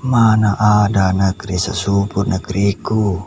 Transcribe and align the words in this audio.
Mana 0.00 0.56
ada 0.56 1.12
negeri 1.12 1.60
sesubur 1.60 2.24
negeriku. 2.24 3.20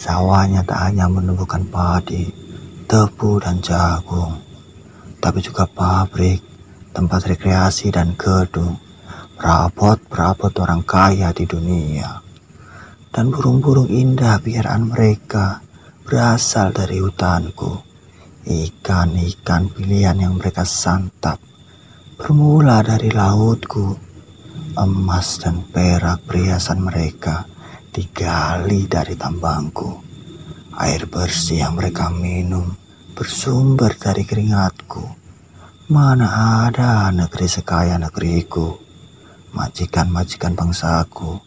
Sawahnya 0.00 0.64
tak 0.64 0.88
hanya 0.88 1.12
menumbuhkan 1.12 1.68
padi, 1.68 2.32
tebu 2.88 3.36
dan 3.36 3.60
jagung, 3.60 4.32
tapi 5.20 5.44
juga 5.44 5.68
pabrik, 5.68 6.40
tempat 6.96 7.20
rekreasi 7.28 7.92
dan 7.92 8.16
gedung, 8.16 8.80
perabot-perabot 9.36 10.56
orang 10.56 10.80
kaya 10.88 11.36
di 11.36 11.44
dunia. 11.44 12.24
Dan 13.12 13.28
burung-burung 13.28 13.92
indah 13.92 14.40
biaran 14.40 14.88
mereka 14.88 15.60
berasal 16.00 16.72
dari 16.72 16.96
hutanku. 16.96 17.76
Ikan-ikan 18.48 19.68
pilihan 19.68 20.16
yang 20.16 20.40
mereka 20.40 20.64
santap 20.64 21.36
bermula 22.16 22.80
dari 22.80 23.12
lautku. 23.12 24.05
Emas 24.76 25.40
dan 25.40 25.64
perak 25.64 26.28
perhiasan 26.28 26.84
mereka 26.84 27.48
digali 27.88 28.84
dari 28.84 29.16
tambangku. 29.16 30.04
Air 30.76 31.08
bersih 31.08 31.64
yang 31.64 31.80
mereka 31.80 32.12
minum 32.12 32.76
bersumber 33.16 33.96
dari 33.96 34.28
keringatku. 34.28 35.00
Mana 35.88 36.28
ada 36.68 37.08
negeri 37.08 37.48
sekaya 37.48 37.96
negeriku. 37.96 38.76
Majikan-majikan 39.56 40.52
bangsaku 40.52 41.40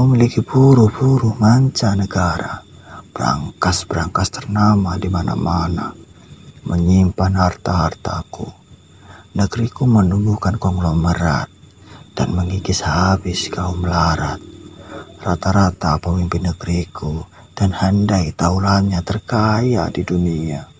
memiliki 0.00 0.40
buru-buru 0.40 1.36
manca 1.36 1.92
negara. 1.92 2.64
Berangkas-berangkas 3.12 4.40
ternama 4.40 4.96
di 4.96 5.12
mana-mana. 5.12 5.92
Menyimpan 6.64 7.32
harta-hartaku. 7.36 8.48
Negeriku 9.36 9.84
menumbuhkan 9.84 10.56
konglomerat 10.56 11.53
dan 12.14 12.30
mengikis 12.32 12.86
habis 12.86 13.50
kaum 13.50 13.82
melarat. 13.82 14.38
Rata-rata 15.20 15.98
pemimpin 15.98 16.46
negeriku 16.46 17.26
dan 17.54 17.74
handai 17.74 18.34
taulannya 18.34 19.02
terkaya 19.02 19.90
di 19.90 20.06
dunia. 20.06 20.70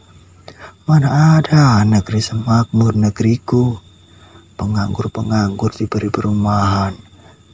Mana 0.85 1.41
ada 1.41 1.81
negeri 1.83 2.21
semakmur 2.21 2.95
negeriku. 2.95 3.81
Penganggur-penganggur 4.55 5.75
diberi 5.75 6.15
perumahan, 6.15 6.95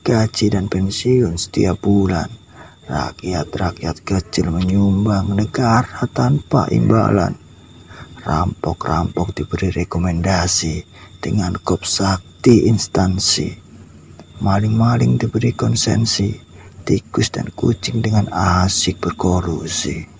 gaji 0.04 0.46
dan 0.52 0.68
pensiun 0.68 1.38
setiap 1.40 1.80
bulan. 1.80 2.28
Rakyat-rakyat 2.90 4.02
kecil 4.02 4.50
menyumbang 4.50 5.32
negara 5.32 6.04
tanpa 6.10 6.66
imbalan. 6.74 7.38
Rampok-rampok 8.20 9.32
diberi 9.32 9.70
rekomendasi 9.72 10.84
dengan 11.22 11.54
kop 11.56 11.86
sakti 11.86 12.66
instansi. 12.66 13.69
Maling-maling 14.40 15.20
diberi 15.20 15.52
konsensi 15.52 16.32
tikus 16.80 17.28
dan 17.28 17.52
kucing 17.52 18.00
dengan 18.00 18.24
asik 18.32 18.96
berkolusi. 18.96 20.19